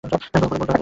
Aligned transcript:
গর্ভগৃহে 0.11 0.41
মূল 0.51 0.59
দ্বার 0.59 0.67
একটি। 0.73 0.77